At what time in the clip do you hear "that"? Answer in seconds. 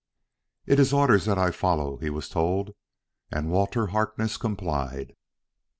1.25-1.37